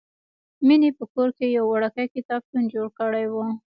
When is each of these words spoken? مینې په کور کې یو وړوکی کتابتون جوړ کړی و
مینې 0.67 0.89
په 0.97 1.03
کور 1.13 1.29
کې 1.37 1.45
یو 1.57 1.65
وړوکی 1.69 2.05
کتابتون 2.15 2.63
جوړ 2.73 2.87
کړی 2.99 3.25
و 3.29 3.35